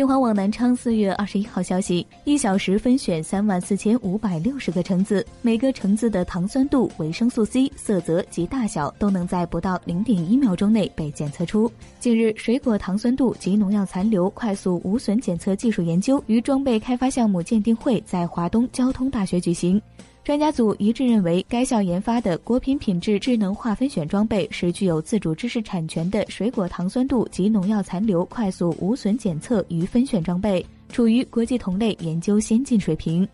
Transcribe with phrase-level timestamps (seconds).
[0.00, 11.70] 新华网南昌四月二十一号消息，一小时分选三万四千五百六十个橙子，每个橙子的糖酸度、维生素 C、色泽及大小都能在不到零点一秒钟内被检测出。
[11.98, 19.78] 近日，水果糖酸度及农药残留快速无损检测技术研究与装备开发项目鉴定会在华东交通大学举行。
[20.22, 33.26] 专家组一致认为，该校研发的果品品质智能化分选装备是具有自主知识产权的水果糖酸度及农药残留快速无损检测与分选装备，处于国际同类研究先进水平。